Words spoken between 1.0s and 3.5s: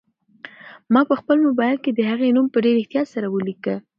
په خپل موبایل کې د هغې نوم په ډېر احتیاط سره